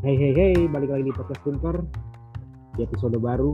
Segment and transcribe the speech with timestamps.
[0.00, 1.76] Hey hey hey, balik lagi di podcast Kunker
[2.72, 3.52] di episode baru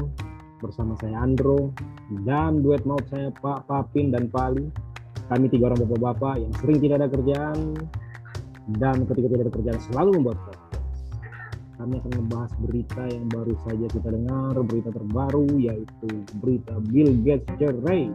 [0.62, 1.74] bersama saya Andro
[2.22, 4.62] dan duet maut saya Pak Papin dan Pali.
[5.26, 7.74] Kami tiga orang bapak-bapak yang sering tidak ada kerjaan
[8.78, 10.86] dan ketika tidak ada kerjaan selalu membuat podcast.
[11.82, 17.50] Kami akan membahas berita yang baru saja kita dengar, berita terbaru yaitu berita Bill Gates
[17.58, 18.06] cerai.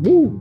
[0.00, 0.40] Boom.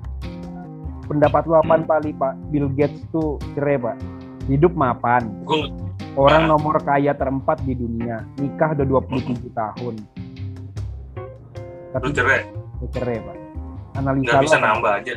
[1.11, 2.55] Pendapat lu apaan Pali Pak?
[2.55, 3.99] Bill Gates tuh cerai Pak?
[4.47, 5.27] Hidup mapan.
[5.43, 5.82] Gue
[6.13, 9.95] Orang nomor kaya terempat di dunia, nikah udah 27 tahun.
[11.89, 12.41] Tapi lu cerai,
[12.77, 13.37] dia cerai, Pak.
[13.93, 15.13] Analisa nggak bisa lo, nambah aja.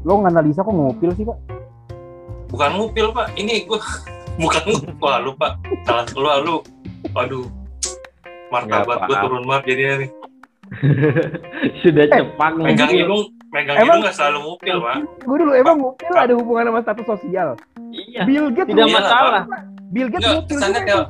[0.00, 1.38] lo nganalisa kok ngupil sih, Pak?
[2.50, 3.78] Bukan ngupil pak, ini gue
[4.42, 4.90] bukan ngupil.
[4.98, 6.56] Wah lu pak, salah lu lu.
[7.12, 7.46] Aduh,
[8.50, 10.10] martabat gue turun banget jadinya nih.
[11.82, 14.96] Sudah Eh, cepat Megang hidung, megang Emang- hidung nggak selalu ngupil pak.
[15.22, 17.48] Gue dulu emang ngupil ada hubungan sama status sosial.
[17.90, 18.22] Iya.
[18.22, 19.42] Bill Gates Tidak lah, masalah.
[19.90, 21.04] Bill Gates Nggak, juga tuh.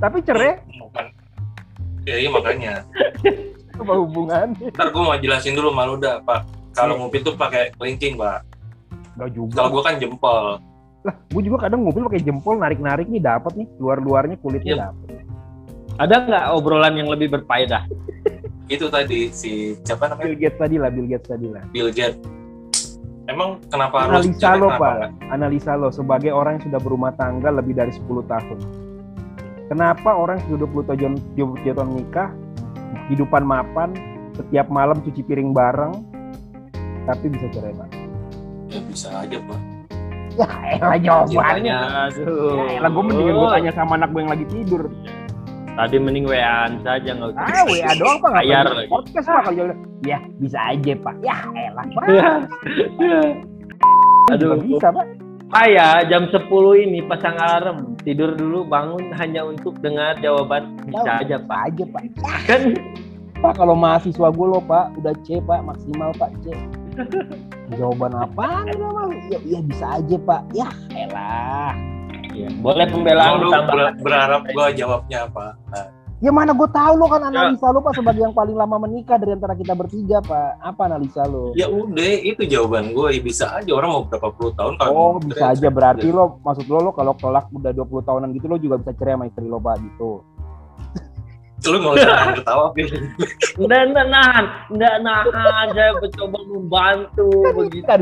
[0.00, 1.04] Tapi cerai bukan.
[2.02, 2.74] Ya iya makanya.
[3.80, 4.68] apa hubungannya?
[4.72, 6.48] Ntar gue mau jelasin dulu malu dah pak.
[6.72, 8.40] Kalau ngupil tuh pakai kelingking pak.
[9.20, 9.54] Gak juga.
[9.60, 10.44] Kalau gue kan jempol.
[11.02, 14.82] Lah, gue juga kadang ngupil pakai jempol narik-narik nih dapat nih, luar-luarnya kulitnya Iya.
[14.88, 15.08] dapat.
[16.00, 17.84] Ada nggak obrolan yang lebih berfaedah?
[18.64, 21.62] Itu tadi si siapa namanya Bill Gates tadi lah, Bill Gates tadi lah.
[21.68, 22.16] Bill Gates.
[23.32, 24.96] Emang kenapa harus Analisa lo, kenapa Pak.
[25.32, 28.58] Analisa lo sebagai orang yang sudah berumah tangga lebih dari 10 tahun.
[29.72, 32.28] Kenapa orang yang sudah 20 tahun 20 tahun nikah,
[33.08, 33.96] hidupan mapan,
[34.36, 35.96] setiap malam cuci piring bareng,
[37.08, 37.88] tapi bisa cerai, Pak?
[38.72, 39.60] Ya bisa aja pak.
[40.32, 40.48] Ya,
[40.80, 41.76] elah jawabannya.
[42.08, 42.64] Aduh.
[42.68, 44.82] Ya, elah gue mendingan gue tanya sama anak gue yang lagi tidur.
[45.72, 47.44] Tadi mending WA-an saja nggak usah.
[47.48, 48.28] Ah, WA doang, Pak.
[48.28, 48.90] Nggak Bayar lagi.
[48.92, 49.42] Podcast, Pak.
[49.48, 49.64] Kalau
[50.04, 51.14] ya, bisa aja, Pak.
[51.24, 52.04] Ya, elah, Pak.
[54.36, 54.60] Aduh.
[54.60, 55.06] Juga bisa, Pak.
[55.52, 56.48] Saya jam 10
[56.88, 57.96] ini pasang alarm.
[58.04, 61.58] Tidur dulu bangun hanya untuk dengar jawaban bisa aja Bisa Pak.
[61.68, 62.02] aja, Pak.
[62.48, 62.62] Kan
[63.42, 66.54] Pak, kalau mahasiswa gue lo, Pak, udah C, Pak, maksimal, Pak, C.
[67.80, 68.68] Jawaban apa?
[69.32, 70.42] Ya, ya bisa aja, Pak.
[70.54, 71.74] Ya, elah.
[72.34, 75.46] Ya, boleh pembelaan lu ber- berharap gue jawabnya apa?
[75.70, 75.86] Nah,
[76.22, 79.34] Ya mana gue tahu lo kan analisa lo, Pak, sebagai yang paling lama menikah dari
[79.34, 80.62] antara kita bertiga, Pak.
[80.62, 81.50] Apa analisa lo?
[81.58, 83.18] Ya udah, itu jawaban gue.
[83.18, 86.38] Ya, bisa aja orang mau berapa puluh tahun kalau Oh, bisa cerai, aja berarti lo
[86.46, 89.50] maksud lo lo kalau kelak udah 20 tahunan gitu lo juga bisa cerai sama istri
[89.50, 90.10] lo, Pak, gitu.
[91.66, 92.86] Lu nggak usah ketawa, Bil.
[93.58, 94.44] Nggak, nahan,
[94.78, 95.66] nggak nahan.
[95.74, 97.82] Saya mencoba membantu begitu.
[97.82, 98.00] Kan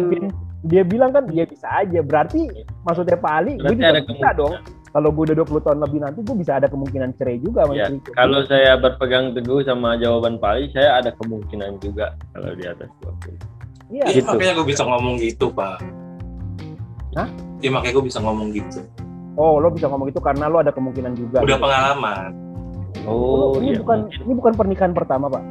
[0.61, 2.01] dia bilang kan dia bisa aja.
[2.05, 2.49] Berarti
[2.85, 4.55] maksudnya Pak Ali, gue juga ada bisa dong.
[4.91, 7.87] Kalau gue udah 20 tahun lebih nanti gue bisa ada kemungkinan cerai juga Ya,
[8.19, 13.39] kalau saya berpegang teguh sama jawaban Pali, saya ada kemungkinan juga kalau di atas 20.
[13.91, 14.05] Iya.
[14.11, 14.27] Iya, Gitu.
[14.27, 15.79] makanya gue bisa ngomong gitu, Pak.
[17.15, 17.29] Hah?
[17.63, 18.83] Iya, makanya gue bisa ngomong gitu.
[19.39, 21.39] Oh, lo bisa ngomong itu karena lo ada kemungkinan juga.
[21.39, 21.63] Udah gitu.
[21.63, 22.31] pengalaman.
[23.07, 23.79] Oh, ini iya.
[23.79, 24.21] bukan mungkin.
[24.27, 25.45] ini bukan pernikahan pertama, Pak.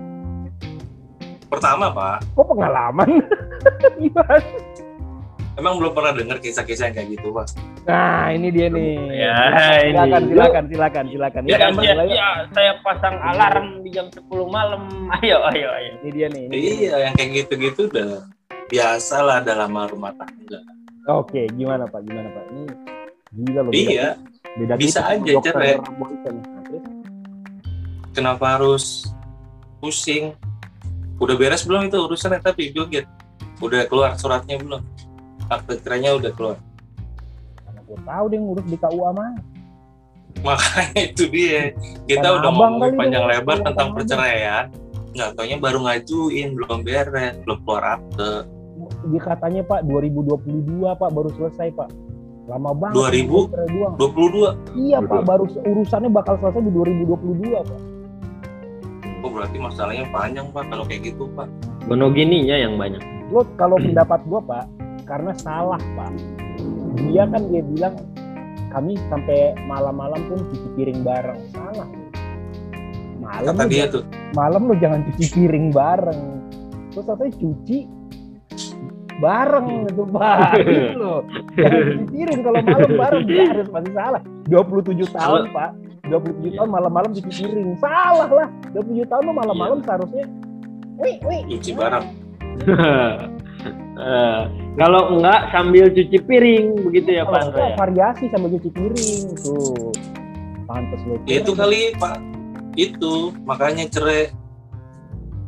[1.50, 3.10] Pertama, Pak, Kok pengalaman?
[4.04, 4.38] Gimana?
[5.60, 7.48] Emang belum pernah dengar kisah-kisah yang kayak gitu, Pak.
[7.86, 8.96] Nah, ini dia nih.
[9.12, 9.36] Ya,
[9.84, 10.32] silakan, ini.
[10.32, 11.42] silakan, silakan, silakan.
[11.46, 14.82] Ya, kan ya, ya, saya pasang alarm di jam 10 malam.
[15.20, 15.92] Ayo, ayo, ayo.
[16.00, 16.44] Ini dia nih.
[16.48, 16.72] ini dia.
[16.72, 18.24] Iya, yang kayak gitu-gitu udah
[18.72, 20.62] biasa lah dalam rumah tangga.
[21.10, 22.02] Oke, gimana Pak?
[22.06, 22.44] Gimana Pak?
[22.54, 22.64] Ini
[23.34, 23.72] gila loh.
[23.74, 24.18] Iya,
[24.58, 25.74] beda bisa tipis, aja cerai.
[25.78, 26.64] Nah,
[28.14, 29.10] kenapa harus
[29.82, 30.34] pusing?
[31.20, 33.12] Udah beres belum itu urusannya tapi Bill Gates?
[33.60, 34.82] Udah keluar suratnya belum?
[35.50, 36.58] Akte cerainya udah keluar.
[37.66, 39.34] Karena gue tahu dia ngurus di KUA mah.
[40.46, 41.74] Makanya itu dia.
[42.06, 43.98] Kita Karena udah ngomongin panjang dia, lebar abang tentang abang.
[43.98, 44.66] perceraian.
[45.10, 48.34] Nggak taunya baru ngajuin, belum beres, belum keluar akte.
[49.10, 51.90] Dia katanya Pak 2022 Pak baru selesai Pak.
[52.46, 53.26] Lama banget.
[53.26, 53.52] 2000?
[53.54, 53.94] cerai doang.
[53.98, 54.80] 22.
[54.86, 57.82] Iya Pak, baru urusannya bakal selesai di 2022 Pak.
[59.20, 61.50] Oh berarti masalahnya panjang Pak kalau kayak gitu Pak.
[61.90, 63.02] Monogininya yang banyak.
[63.34, 64.64] Lo kalau pendapat gua Pak,
[65.10, 66.14] karena salah Pak.
[67.10, 67.98] Dia kan dia bilang
[68.70, 71.40] kami sampai malam-malam pun cuci piring bareng.
[71.50, 71.90] Salah.
[73.20, 74.04] Malam Kata lo dia tuh.
[74.32, 76.22] malam lo jangan cuci piring bareng.
[76.94, 77.78] Terus katanya cuci
[79.20, 80.38] bareng itu Pak.
[80.70, 81.22] Gitu loh.
[81.58, 84.22] Jangan cuci piring kalau malam bareng dia harus pasti salah.
[84.48, 85.72] 27 tahun Pak.
[86.10, 87.70] 27 tahun malam-malam cuci piring.
[87.82, 88.48] Salah lah.
[88.78, 90.26] 27 tahun lo malam-malam seharusnya
[91.00, 91.42] Wih, wih.
[91.58, 92.06] Cuci bareng.
[94.00, 94.42] Eh,
[94.80, 97.76] kalau enggak sambil cuci piring begitu ya Pak enggak, ya.
[97.76, 99.92] variasi sama cuci piring tuh.
[100.64, 101.00] Pantes.
[101.28, 102.18] Ya itu kali Pak.
[102.80, 104.32] Itu makanya cerai.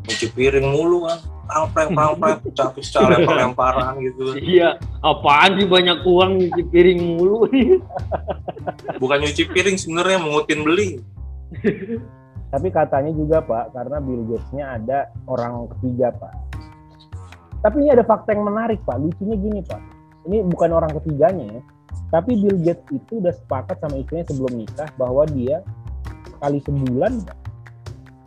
[0.03, 1.19] Cuci piring mulu kan.
[1.51, 2.79] Pangpreng, pangpreng, capek
[3.11, 4.39] lempar lemparan gitu.
[4.39, 7.43] Iya, apaan sih banyak uang nyuci piring mulu
[9.01, 11.01] bukan nyuci piring sebenarnya mengutin beli
[12.51, 16.50] Tapi katanya juga Pak, karena Bill Gates-nya ada orang ketiga Pak.
[17.61, 18.97] Tapi ini ada fakta yang menarik Pak.
[18.97, 19.81] Lucunya gini Pak.
[20.25, 21.61] Ini bukan orang ketiganya ya.
[22.11, 25.63] Tapi Bill Gates itu udah sepakat sama istrinya sebelum nikah bahwa dia
[26.41, 27.21] kali sebulan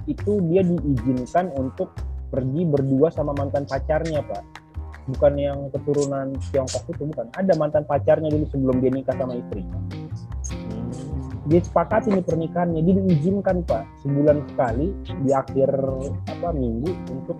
[0.07, 1.91] itu dia diizinkan untuk
[2.31, 4.43] pergi berdua sama mantan pacarnya Pak.
[5.05, 7.29] Bukan yang keturunan Tiongkok itu bukan.
[7.37, 9.67] Ada mantan pacarnya dulu sebelum dia nikah sama istri.
[11.45, 15.69] Dia sepakat ini pernikahannya, dia diizinkan Pak sebulan sekali di akhir
[16.25, 17.37] apa minggu untuk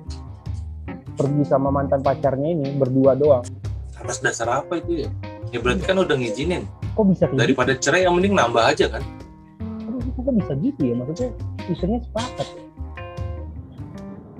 [1.15, 3.45] pergi sama mantan pacarnya ini berdua doang.
[3.97, 5.11] atas dasar apa itu ya
[5.49, 7.41] ya berarti kan udah ngizinin Kok bisa kayak gitu?
[7.41, 9.03] daripada cerai yang mending nambah aja kan
[9.81, 10.95] Kok kok bisa gitu ya?
[10.95, 11.29] Maksudnya
[11.67, 12.47] istrinya sepakat.
[12.49, 12.63] ya?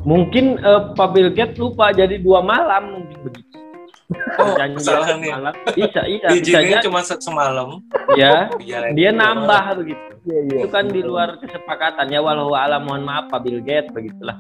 [0.05, 3.57] Mungkin eh, Pak Bill Gates lupa jadi dua malam mungkin begitu.
[4.39, 5.55] oh kesalahan nih malam.
[5.73, 6.85] Bisa, iya, bisa izinnya aja.
[6.85, 7.81] cuma se- semalam
[8.13, 10.03] Ya, Iya, dia nambah begitu.
[10.25, 10.57] Iya iya.
[10.61, 14.37] Itu kan di luar kesepakatan ya walau alam mohon maaf Pak Bill Gates begitulah.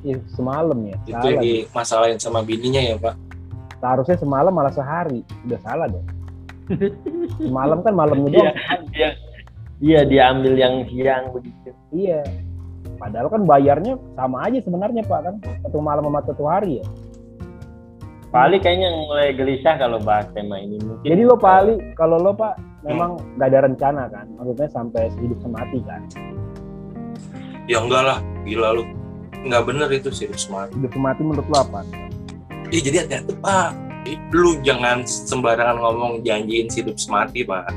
[0.00, 0.96] Iya, semalam ya.
[1.04, 1.42] itu Salah.
[1.44, 3.14] dimasalahin sama bininya ya pak
[3.80, 5.24] Seharusnya semalam malah sehari.
[5.48, 6.04] Udah salah dong.
[7.48, 8.56] Semalam kan malamnya doang.
[8.92, 9.08] Iya,
[9.80, 10.00] iya.
[10.04, 11.72] Dia ambil yang siang begitu.
[11.88, 12.20] Iya.
[13.00, 15.34] Padahal kan bayarnya sama aja sebenarnya Pak kan.
[15.64, 16.86] Satu malam sama satu hari ya.
[18.28, 21.08] Pak Ali kayaknya mulai gelisah kalau bahas tema ini mungkin.
[21.08, 24.28] Jadi lo Pak Ali, kalau lo Pak memang nggak ada rencana kan?
[24.36, 26.04] Maksudnya sampai hidup semati kan?
[27.70, 28.84] ya enggak lah gila lu
[29.40, 31.80] nggak bener itu sih smart Hidup semati menurut lo apa?
[32.70, 33.72] Ih, jadi hati-hati pak.
[34.32, 37.68] Lu jangan sembarangan ngomong janjiin hidup semati pak.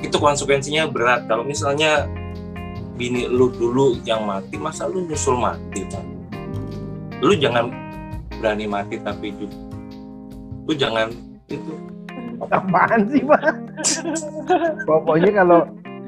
[0.00, 1.26] Itu konsekuensinya berat.
[1.30, 2.08] Kalau misalnya
[2.98, 6.04] bini lu dulu yang mati masa lu nyusul mati pak?
[7.24, 7.72] Lu jangan
[8.40, 9.70] berani mati tapi juga
[10.70, 11.08] lu jangan
[11.50, 11.72] itu.
[12.50, 13.42] Apaan sih Pak?
[14.88, 15.60] Pokoknya kalau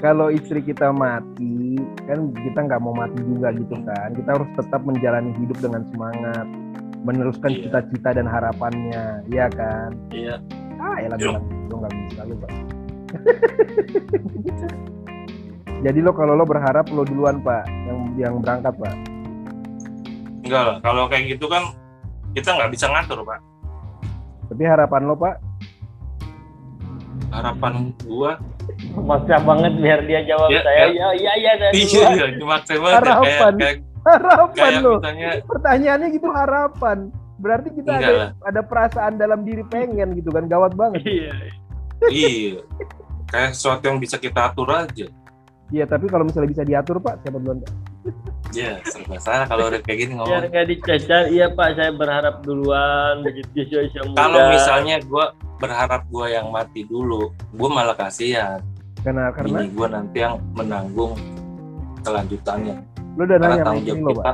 [0.02, 1.61] kalau istri kita mati,
[2.02, 4.08] kan kita nggak mau mati juga gitu kan.
[4.12, 6.46] Kita harus tetap menjalani hidup dengan semangat,
[7.02, 7.60] meneruskan Iya.
[7.66, 9.90] cita-cita dan harapannya, ya kan?
[10.10, 10.36] iya
[10.76, 11.30] Ah, elah Iya.
[11.30, 12.50] bilang lo nggak bisa lu, Pak.
[15.82, 18.94] Jadi lo kalau lo berharap lo duluan Pak, yang yang berangkat Pak.
[20.42, 21.70] enggak lah kalau kayak gitu kan
[22.34, 23.38] kita nggak bisa ngatur pak
[24.50, 25.34] Tapi harapan lo Pak,
[27.30, 28.36] harapan gua
[28.94, 30.76] Maksa banget biar dia jawab Ya, saya.
[30.78, 30.86] ya.
[30.86, 31.52] Ya, iya, iya.
[31.56, 33.52] dari iya iya cuma saya banget ya, kayak Harapan.
[33.56, 34.92] kayak harapan kayak lo.
[34.98, 36.98] misalnya Pertanyaannya gitu harapan.
[37.36, 38.30] Berarti kita Enggak ada lah.
[38.44, 41.02] ada perasaan dalam diri pengen gitu kan, gawat banget.
[41.02, 41.32] Iya.
[42.04, 42.60] iya
[43.28, 45.08] kayak sesuatu yang bisa kita atur aja
[45.72, 47.72] Iya, tapi kalau misalnya bisa diatur Pak, siapa duluan Pak?
[48.52, 52.44] ya serba salah kalau udah kayak gini Biar ngomong nggak dicacar, iya Pak, saya berharap
[52.44, 58.60] duluan begitu kalau misalnya gua berharap gua yang mati dulu gua malah kasihan
[59.02, 61.12] Karena karena bini gua nanti yang menanggung
[62.00, 62.76] kelanjutannya
[63.12, 64.24] lo udah karena nanya sama tanggung istri jawab lo, Pak.
[64.24, 64.32] kita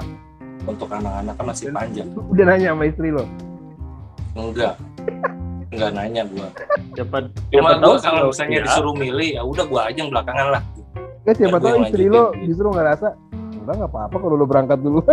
[0.68, 3.24] untuk anak-anak kan masih panjang Udah nanya sama istri lo.
[4.34, 4.74] enggak
[5.68, 6.48] enggak nanya gua
[6.92, 8.64] Cepat, cuma tahu kalau misalnya ya.
[8.64, 10.62] disuruh milih ya udah gua aja yang belakangan lah
[11.20, 13.08] Kan siapa gue tahu istri lo justru ngerasa
[13.58, 15.00] udah nggak apa-apa kalau lo berangkat dulu.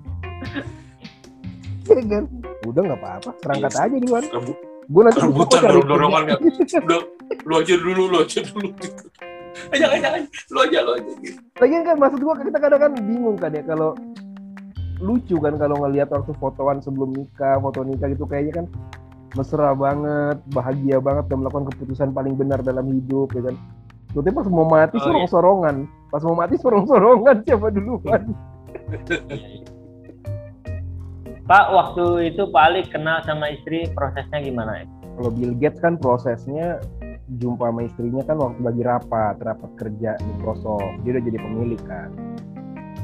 [1.84, 2.25] Iya kan?
[2.64, 3.81] Udah nggak apa-apa, berangkat Iya.
[3.82, 4.25] aja duluan.
[4.90, 7.00] Gue nanti rebutan dorong dorongan udah
[7.44, 9.05] lu aja dulu lu aja dulu gitu
[9.72, 11.38] jangan jangan lu aja lu aja gitu.
[11.62, 13.94] Lagian kan maksud gua kita kadang kan bingung kan ya kalau
[15.03, 18.67] lucu kan kalau ngelihat waktu fotoan sebelum nikah, foto nikah gitu kayaknya kan
[19.34, 23.56] mesra banget, bahagia banget dan melakukan keputusan paling benar dalam hidup ya kan.
[24.14, 25.06] Tapi pas mau mati Oh, iya.
[25.10, 25.76] sorong-sorongan,
[26.14, 28.22] pas mau mati sorong-sorongan siapa duluan?
[31.44, 34.86] Pak, waktu itu Pak Ali kenal sama istri, prosesnya gimana ya?
[35.15, 36.81] Kalau Bill Gates kan prosesnya
[37.36, 41.05] jumpa sama istrinya kan waktu lagi rapat, rapat kerja Microsoft.
[41.05, 42.08] Dia udah jadi pemilik kan.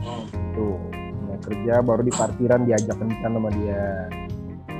[0.01, 0.25] Hmm,
[0.57, 0.81] Tuh,
[1.29, 4.09] nah, kerja baru di parkiran diajak kencan sama dia.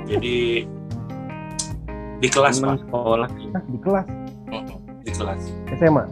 [0.01, 0.65] jadi
[2.17, 3.29] di kelas Temen pak sekolah.
[3.53, 4.07] Nah, di kelas
[4.51, 4.67] Hmm,
[5.05, 5.41] di kelas
[5.71, 6.03] SMA.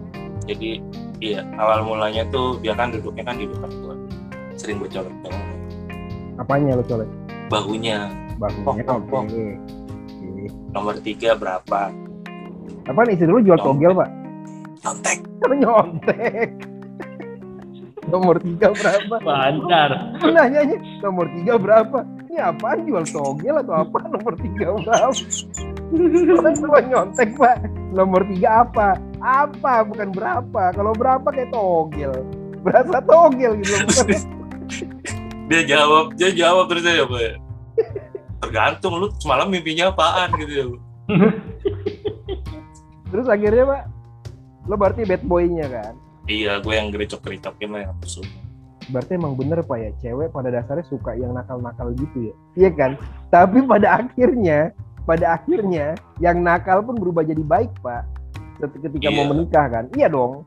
[0.46, 0.79] jadi
[1.20, 3.96] iya awal mulanya tuh dia kan duduknya kan di depan gua
[4.56, 5.12] sering gue colok
[6.38, 7.10] Apanya lo colek?
[7.50, 7.98] Bahunya
[8.39, 8.84] Bahunya.
[8.88, 9.44] Pok, pok, Oke.
[10.15, 10.46] Oke.
[10.72, 11.91] nomor tiga berapa
[12.88, 13.68] Apaan istri lu jual Nyontek.
[13.68, 14.10] togel, Pak?
[14.79, 16.50] kontek Kan nyontek.
[18.10, 19.15] Nomor tiga berapa?
[19.22, 19.89] Bantar.
[20.24, 22.01] Nanyanya nomor tiga berapa?
[22.25, 23.98] Ini apaan jual togel atau apa?
[24.10, 25.13] Nomor tiga berapa?
[26.41, 27.58] Kan gua nyontek, Pak.
[27.94, 28.98] Nomor tiga apa?
[29.22, 29.86] Apa?
[29.86, 30.63] Bukan berapa.
[30.74, 32.25] Kalau berapa kayak togel.
[32.65, 33.77] Berasa togel gitu.
[35.50, 37.06] dia jawab dia jawab terus dia ya
[38.39, 40.65] tergantung lu semalam mimpinya apaan gitu ya
[43.10, 43.82] Terus akhirnya pak,
[44.70, 45.94] lo berarti bad boy-nya kan?
[46.29, 48.38] iya gue yang gericok-gericoknya mah yang aku suka
[48.88, 52.34] Berarti emang bener pak ya, cewek pada dasarnya suka yang nakal-nakal gitu ya?
[52.56, 52.91] Iya kan?
[53.29, 58.01] Tapi pada akhirnya, pada akhirnya yang nakal pun berubah jadi baik pak.
[58.58, 59.29] Ket- Ketika mau Iya.
[59.32, 59.86] menikah kan?
[59.94, 60.41] Iya dong.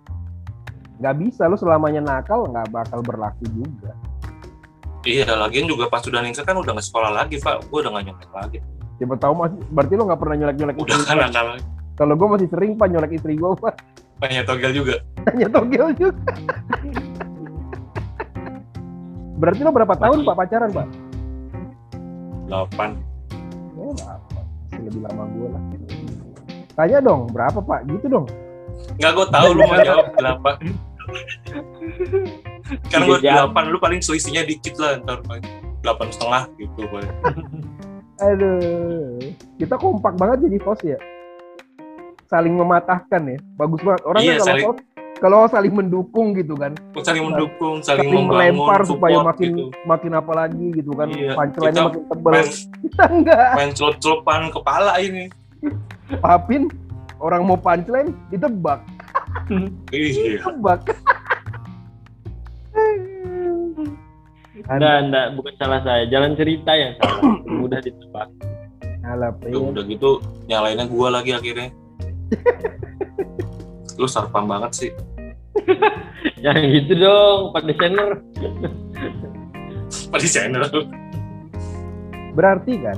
[0.99, 3.95] Nggak bisa lo selamanya nakal nggak bakal berlaku juga.
[5.03, 8.05] Iya lagian juga pas udah nikah kan udah nggak sekolah lagi pak gue udah nggak
[8.11, 8.59] nyontek lagi
[9.01, 11.09] Siapa tahu masih, berarti lo nggak pernah nyolek-nyolek udah istri.
[11.11, 11.47] kan nakal
[11.99, 13.75] Kalau gue masih sering pak nyolek istri gue pak.
[14.23, 14.95] banyak togel juga
[15.27, 16.15] Hanya togel juga.
[19.43, 20.87] Berarti lo berapa tahun pak pacaran pak?
[22.47, 22.91] delapan
[23.75, 24.39] Ya berapa?
[24.71, 25.63] Masih lebih lama gue lah.
[26.73, 27.81] Tanya dong, berapa pak?
[27.91, 28.27] Gitu dong.
[29.03, 30.55] nggak gue tahu lu mau jawab delapan
[32.85, 33.35] kan gue Tiga jam.
[33.47, 35.19] delapan lu paling selisihnya dikit lah ntar
[35.81, 37.13] delapan setengah gitu paling
[38.23, 39.19] Aduh,
[39.57, 40.99] kita kompak banget jadi host ya.
[42.25, 44.03] Saling mematahkan ya, bagus banget.
[44.05, 44.81] Orang Iya, kan kalau saling- host,
[45.17, 49.65] kalau saling mendukung gitu kan, saling mendukung saling, saling membangun melempar supaya support makin gitu
[49.85, 52.31] makin apa lagi gitu kan, Iya, punchline-nya kita makin tebel.
[52.33, 52.47] main
[52.79, 53.49] Kita enggak.
[53.53, 55.25] main celup-celupan kepala ini
[56.19, 56.63] Papin,
[57.19, 58.83] orang mau punchline ditebak,
[59.91, 60.39] iya
[64.73, 64.81] tebak.
[64.81, 66.03] Enggak, enggak, bukan salah saya.
[66.09, 67.21] Jalan cerita yang salah.
[67.61, 68.29] Mudah ditebak.
[69.03, 71.75] Alah, Ya udah gitu nyalainnya gua lagi akhirnya
[73.99, 74.91] lu sarpam banget sih
[76.43, 78.11] Jangan gitu dong, Pak desainer.
[80.09, 80.65] pada channel
[82.33, 82.97] Berarti kan,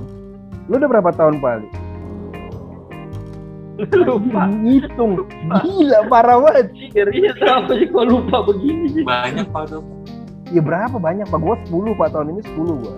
[0.71, 1.69] lu udah berapa tahun Pali?
[4.07, 4.47] lupa.
[4.55, 5.27] Ngitung,
[5.67, 6.67] gila parah banget.
[6.95, 9.83] Iya, kenapa sih kok lupa begini banyak pada
[10.55, 11.39] Ya berapa banyak pak?
[11.43, 12.97] Gua 10 pak tahun ini 10 gua.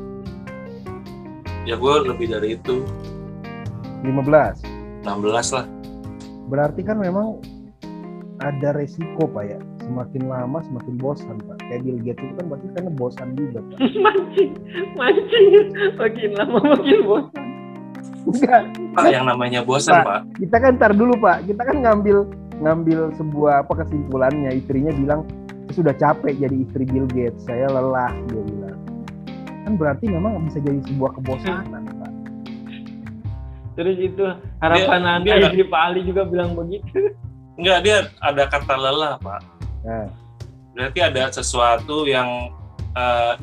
[1.66, 2.84] ya gua lebih dari itu
[4.04, 4.62] 15.
[5.02, 5.66] 16 lah
[6.46, 7.42] Berarti kan memang
[8.44, 9.58] ada resiko pak ya.
[9.82, 11.56] Semakin lama semakin bosan pak.
[11.64, 13.78] Kayak Bill Gates itu kan berarti karena bosan juga pak.
[14.04, 14.50] mancing,
[14.94, 15.48] mancing.
[15.96, 17.44] Makin lama makin bosan.
[18.26, 20.04] Enggak, pak yang namanya bosan Pak.
[20.04, 21.46] pak kita kan ntar dulu pak.
[21.46, 22.16] Kita kan ngambil
[22.60, 24.50] ngambil sebuah apa kesimpulannya.
[24.54, 27.42] Istrinya bilang "Saya sudah capek jadi istri Bill Gates.
[27.42, 28.78] Saya lelah dia bilang.
[29.62, 32.12] Kan berarti memang bisa jadi sebuah kebosanan pak.
[33.75, 34.25] Terus itu
[34.58, 37.12] harapan Dia- anda dia- istri Pak Ali juga bilang begitu.
[37.56, 39.40] Enggak, dia ada kata lelah, Pak.
[39.82, 40.08] Nah,
[40.73, 42.52] Berarti ada sesuatu yang
[42.92, 43.35] eh,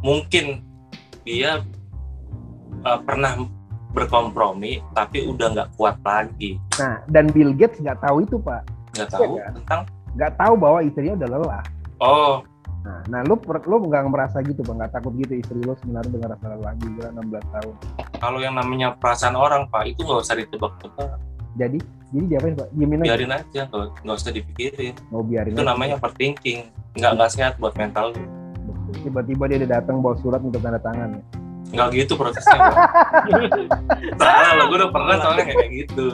[0.00, 0.60] mungkin
[1.22, 1.60] dia
[2.80, 3.36] eh, pernah
[3.92, 6.56] berkompromi, tapi udah nggak kuat lagi.
[6.76, 8.64] nah dan Bill Gates nggak tahu itu pak.
[8.92, 9.52] Nggak tahu Iya kan?
[9.54, 9.80] tentang,
[10.12, 11.64] Nggak tahu bahwa istrinya udah lelah.
[12.02, 12.42] oh,
[12.82, 16.28] Nah, nah lu lu nggak merasa gitu bang, nggak takut gitu istri lu sebenarnya dengan
[16.34, 17.74] rasa lelah juga 16 tahun.
[18.18, 21.14] kalau yang namanya perasaan orang, Pak, itu nggak usah ditebak-tebak.
[21.52, 21.78] Jadi,
[22.10, 22.68] jadi diapain pak?
[22.72, 23.08] Diemin aja.
[23.12, 23.62] Biarin aja,
[24.02, 24.94] nggak usah dipikirin.
[25.12, 25.52] Mau biarin.
[25.52, 25.70] Itu aja.
[25.70, 26.60] namanya overthinking.
[26.96, 28.24] Nggak, nggak sehat buat mental lu.
[29.04, 31.20] Tiba-tiba dia udah datang bawa surat untuk tanda tangan.
[31.70, 32.58] Nggak gitu prosesnya.
[34.20, 36.06] Salah lo, gue udah pernah soalnya kayak gitu.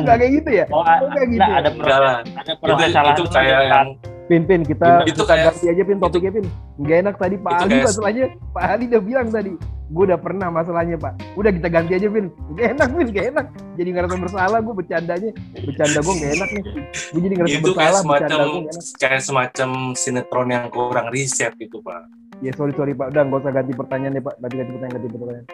[0.00, 0.64] Nggak kayak gitu ya?
[0.72, 1.58] Oh, Oh, kayak gitu nah, ya?
[1.60, 2.16] ada Enggak lah.
[2.24, 3.88] ada Itu, permasalahan itu kayak yang
[4.30, 6.46] Pin, pin, kita, Itu kita kayak- ganti aja pin topiknya pin.
[6.78, 8.24] Nggak enak tadi Pak Itu Ali kayak- masalahnya.
[8.54, 9.52] Pak Ali udah bilang tadi.
[9.90, 11.12] Gue udah pernah masalahnya Pak.
[11.34, 12.30] Udah kita ganti aja pin.
[12.54, 13.46] Gak enak pin, gak enak.
[13.74, 15.30] Jadi ngerasa bersalah gue bercandanya.
[15.50, 16.62] Bercanda gue gak enak nih.
[17.10, 18.02] Gue jadi ngerasa itu kayak bersalah.
[18.06, 18.84] Bercanda semacam gue gak enak.
[19.02, 19.68] kayak semacam
[19.98, 22.06] sinetron yang kurang riset gitu pak
[22.38, 23.10] Ya sorry sorry Pak.
[23.10, 24.34] Udah nggak usah ganti pertanyaan deh Pak.
[24.38, 25.46] Ganti ganti pertanyaan ganti pertanyaan.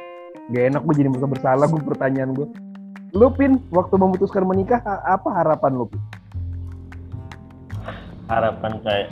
[0.47, 2.47] Gak enak gue jadi merasa bersalah gue pertanyaan gue.
[3.11, 6.01] Lu pin waktu memutuskan menikah apa harapan lu pin?
[8.27, 9.07] Harapan saya.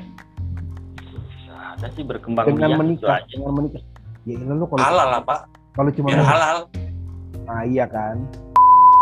[1.75, 3.27] Ada sih berkembang Dengan biak, itu menikah, aja.
[3.29, 3.83] dengan menikah.
[4.25, 5.41] Ya elah lu kalau halal lah pak
[5.75, 6.59] kalau cuma biar halal
[7.45, 8.17] Ah iya kan.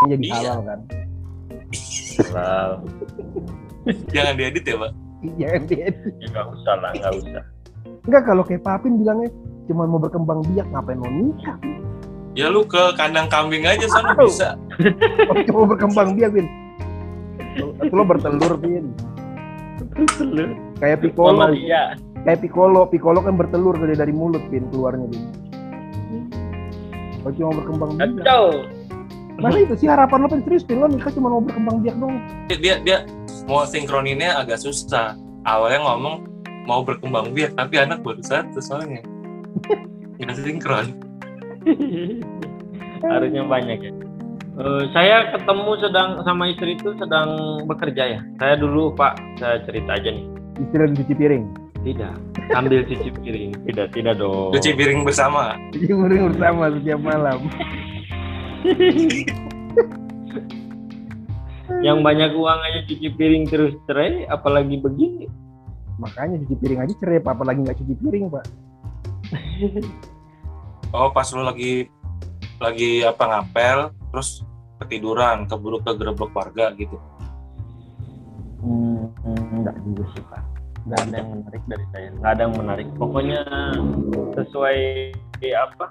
[0.08, 0.34] Jadi Iya.
[0.34, 0.80] halal kan.
[2.26, 2.70] Halal.
[4.08, 4.92] jangan diedit ya pak
[5.22, 5.86] Iya dia.
[6.18, 7.42] Ya nggak usah lah, nggak usah.
[8.02, 9.30] Enggak kalau kayak Papin bilangnya
[9.64, 11.58] cuma mau berkembang biak ngapain mau nikah?
[12.32, 14.56] ya lu ke kandang kambing aja sana bisa
[15.28, 16.32] Oh, cuma mau berkembang biak.
[17.78, 18.88] Atau lo bertelur Pin.
[19.92, 20.50] Telur.
[20.80, 21.94] Kayak Piccolo, Mamalia.
[22.24, 25.22] kayak Piccolo, Piccolo kan bertelur dari dari mulut Pin keluarnya Pin.
[27.22, 28.10] Oh cuma berkembang biak.
[28.18, 28.46] Kacau.
[29.40, 32.18] Masa itu sih harapan lo Pin serius Pin lo nikah cuma mau berkembang biak dong.
[32.48, 33.06] dia dia
[33.46, 36.26] mau sinkroninnya agak susah awalnya ngomong
[36.66, 39.02] mau berkembang biak tapi anak baru satu soalnya
[40.22, 40.86] nggak sinkron
[43.02, 43.92] Harusnya banyak ya.
[44.52, 48.20] Eh, saya ketemu sedang sama istri itu sedang bekerja ya.
[48.36, 50.28] Saya dulu Pak, saya cerita aja nih.
[50.60, 51.44] Istri lagi cuci piring.
[51.82, 52.14] Tidak,
[52.52, 53.50] sambil cuci piring.
[53.64, 54.52] Tidak, tidak dong.
[54.52, 57.40] cuci piring bersama Cuci piring bersama setiap malam.
[61.80, 65.32] Yang banyak uang aja cuci piring terus cerai, apalagi begini.
[65.96, 67.40] Makanya cuci piring aja cerai, Pak.
[67.40, 68.44] apalagi nggak cuci piring, Pak.
[70.92, 71.88] Oh pas lu lagi
[72.60, 74.44] lagi apa ngapel terus
[74.84, 77.00] ketiduran keburu kegerebek warga gitu.
[78.62, 80.42] Hmm, enggak juga sih pak.
[80.86, 82.06] Enggak ada yang menarik dari saya.
[82.12, 82.88] Enggak ada yang menarik.
[83.00, 83.40] Pokoknya
[84.38, 84.78] sesuai
[85.50, 85.86] apa?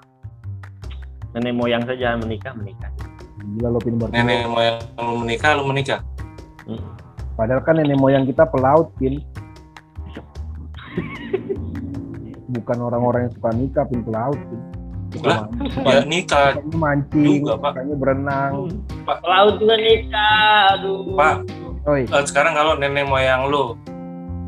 [1.36, 2.92] Nenek moyang saja menikah menikah.
[3.58, 4.12] Gila lo pin baru.
[4.14, 6.00] Nenek moyang lu menikah lu menikah.
[6.64, 6.80] Hmm.
[7.36, 9.18] Padahal kan nenek moyang kita pelaut, Pin.
[12.52, 14.60] Bukan orang-orang yang suka nikah, Pin pelaut, Pin.
[15.20, 15.44] Lah,
[15.84, 17.84] Ya nikah mancing, juga, Pak.
[17.92, 18.72] berenang.
[19.22, 21.12] Laut juga nikah, aduh.
[21.12, 21.36] Pak.
[21.84, 23.74] Oi, Eh, sekarang kalau nenek moyang lu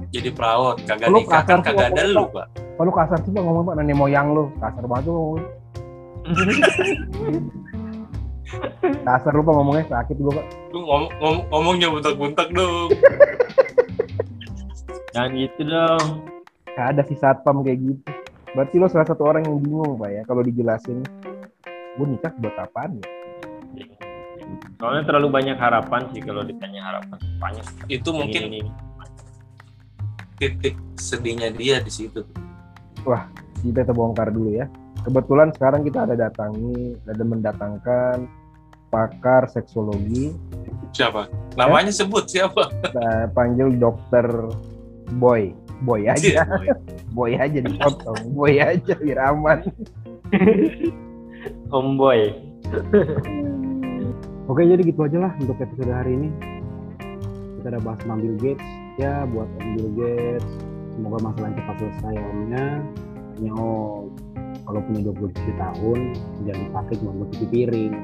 [0.08, 2.46] jadi pelaut kagak Lu nikah kan kagak ada lu Pak.
[2.46, 5.42] pak kalau kasar sih Pak, ngomong Pak nenek moyang lo, kasar banget ngomong.
[9.02, 10.46] Kasar lu Pak ngomongnya sakit gua Pak.
[10.70, 12.90] lu ngom ngom ngomongnya buntak-buntak dong
[15.10, 16.06] Jangan gitu dong.
[16.72, 18.10] Gak ada si satpam kayak gitu.
[18.54, 21.02] Berarti lo salah satu orang yang bingung Pak ya kalau dijelasin.
[21.94, 23.06] Gue nikah buat apaan ya?
[24.78, 27.64] Soalnya terlalu banyak harapan sih kalau ditanya harapan banyak.
[27.88, 28.70] itu mungkin Ini, ini.
[30.36, 32.26] titik sedihnya dia di situ
[33.00, 34.66] Kita kita bongkar dulu ya.
[35.04, 38.26] Kebetulan sekarang kita ada datangi, ada mendatangkan
[38.88, 40.32] pakar seksologi,
[40.94, 41.26] siapa
[41.58, 44.24] namanya sebut siapa kita panggil dokter
[45.18, 45.52] Boy.
[45.84, 46.68] Boy aja, Iya, boy.
[47.14, 49.62] boy aja dipotong, boy aja biar aman.
[51.70, 52.34] Homeboy.
[54.50, 56.28] Oke jadi gitu aja lah untuk episode hari ini.
[57.62, 58.66] Kita udah bahas tentang Bill Gates.
[58.98, 60.46] Ya buat Om Bill Gates,
[60.94, 62.66] semoga masalahnya cepat selesai omnya.
[63.38, 64.10] Hanya oh
[64.66, 65.98] kalau punya 27 tahun
[66.46, 67.94] jangan dipakai cuma buat cuci piring.